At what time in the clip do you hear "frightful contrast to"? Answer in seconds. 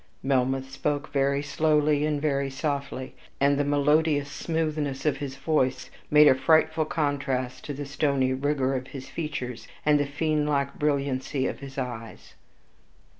6.33-7.73